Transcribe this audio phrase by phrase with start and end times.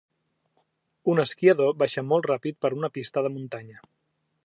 [1.13, 3.83] Un esquiador baixa molt ràpid per una pista de muntanya.